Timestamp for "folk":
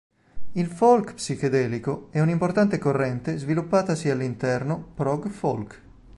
0.65-1.13, 5.29-5.81